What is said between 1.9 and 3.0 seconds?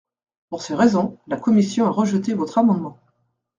rejeté votre amendement.